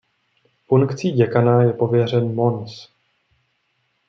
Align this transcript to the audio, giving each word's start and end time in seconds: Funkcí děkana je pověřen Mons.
Funkcí 0.67 1.11
děkana 1.11 1.61
je 1.63 1.73
pověřen 1.73 2.35
Mons. 2.35 2.87